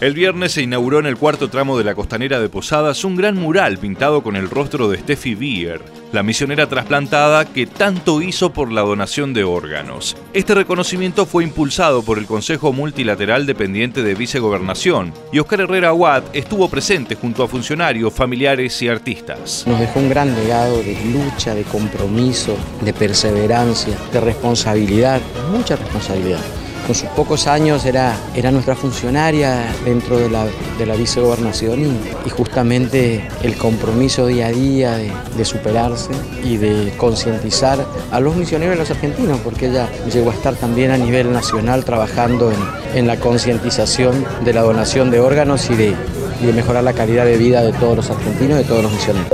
[0.00, 3.36] El viernes se inauguró en el cuarto tramo de la costanera de Posadas un gran
[3.36, 8.72] mural pintado con el rostro de Steffi Bier, la misionera trasplantada que tanto hizo por
[8.72, 10.16] la donación de órganos.
[10.32, 16.34] Este reconocimiento fue impulsado por el Consejo Multilateral dependiente de Vicegobernación y Oscar Herrera Watt
[16.34, 19.64] estuvo presente junto a funcionarios, familiares y artistas.
[19.66, 25.20] Nos dejó un gran legado de lucha, de compromiso, de perseverancia, de responsabilidad,
[25.52, 26.40] mucha responsabilidad
[26.86, 30.46] con sus pocos años era, era nuestra funcionaria dentro de la,
[30.78, 31.80] de la vicegobernación
[32.26, 36.10] y, justamente el compromiso día a día de, superarse
[36.44, 40.54] y de concientizar a los misioneros y a los argentinos, porque ella llegó a estar
[40.54, 42.58] también a nivel nacional trabajando en,
[42.94, 45.94] en la concientización de la donación de órganos y de,
[46.40, 48.92] y de mejorar la calidad de vida de todos los argentinos y de todos los
[48.92, 49.30] misioneros.